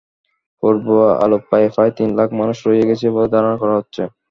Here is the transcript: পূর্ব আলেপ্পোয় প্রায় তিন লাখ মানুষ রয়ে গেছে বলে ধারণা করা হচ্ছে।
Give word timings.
পূর্ব 0.63 0.85
আলেপ্পোয় 1.23 1.67
প্রায় 1.75 1.91
তিন 1.97 2.09
লাখ 2.19 2.29
মানুষ 2.39 2.57
রয়ে 2.67 2.87
গেছে 2.89 3.05
বলে 3.15 3.27
ধারণা 3.33 3.57
করা 3.61 3.73
হচ্ছে। 3.79 4.01